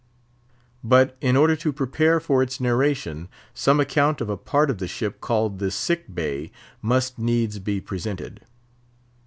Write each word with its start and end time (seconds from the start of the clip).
But 0.83 1.15
in 1.21 1.37
order 1.37 1.55
to 1.57 1.71
prepare 1.71 2.19
for 2.19 2.41
its 2.41 2.59
narration, 2.59 3.29
some 3.53 3.79
account 3.79 4.19
of 4.19 4.29
a 4.31 4.35
part 4.35 4.71
of 4.71 4.79
the 4.79 4.87
ship 4.87 5.21
called 5.21 5.59
the 5.59 5.69
"sick 5.69 6.15
bay" 6.15 6.51
must 6.81 7.19
needs 7.19 7.59
be 7.59 7.79
presented. 7.79 8.41